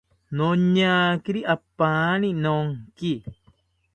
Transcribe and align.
Noñakiri 0.37 1.41
apaani 1.53 2.29
nonki 2.43 3.11